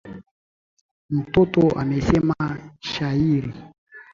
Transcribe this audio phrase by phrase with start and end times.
[1.09, 2.45] Mtoto amesema
[2.79, 3.53] shairi